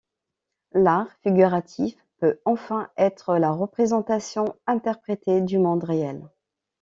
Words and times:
L'art 0.73 1.11
figuratif 1.21 1.95
peut 2.17 2.39
enfin 2.45 2.89
être 2.97 3.37
la 3.37 3.51
représentation 3.51 4.55
interprétée 4.65 5.41
du 5.41 5.59
monde 5.59 5.83
réel. 5.83 6.27